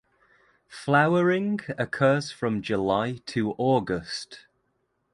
Flowering 0.67 1.59
occurs 1.77 2.31
from 2.31 2.63
July 2.63 3.21
to 3.27 3.53
August. 3.59 4.47